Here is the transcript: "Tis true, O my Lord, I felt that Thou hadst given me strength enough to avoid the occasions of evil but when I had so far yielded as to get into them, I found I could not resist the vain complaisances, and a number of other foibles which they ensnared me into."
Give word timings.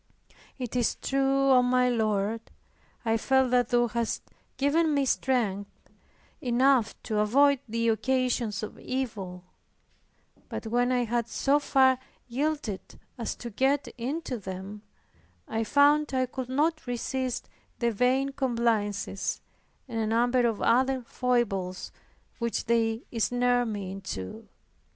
"Tis 0.71 0.95
true, 0.95 1.51
O 1.51 1.61
my 1.61 1.87
Lord, 1.87 2.41
I 3.05 3.17
felt 3.17 3.51
that 3.51 3.69
Thou 3.69 3.87
hadst 3.87 4.23
given 4.57 4.95
me 4.95 5.05
strength 5.05 5.69
enough 6.41 6.95
to 7.03 7.19
avoid 7.19 7.59
the 7.69 7.87
occasions 7.89 8.63
of 8.63 8.79
evil 8.79 9.43
but 10.49 10.65
when 10.65 10.91
I 10.91 11.03
had 11.03 11.27
so 11.27 11.59
far 11.59 11.99
yielded 12.27 12.81
as 13.19 13.35
to 13.35 13.51
get 13.51 13.89
into 13.95 14.39
them, 14.39 14.81
I 15.47 15.63
found 15.63 16.15
I 16.15 16.25
could 16.25 16.49
not 16.49 16.87
resist 16.87 17.47
the 17.77 17.91
vain 17.91 18.29
complaisances, 18.31 19.39
and 19.87 19.99
a 19.99 20.07
number 20.07 20.47
of 20.47 20.63
other 20.63 21.03
foibles 21.03 21.91
which 22.39 22.65
they 22.65 23.03
ensnared 23.11 23.67
me 23.67 23.91
into." 23.91 24.47